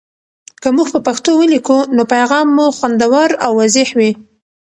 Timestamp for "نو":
1.95-2.01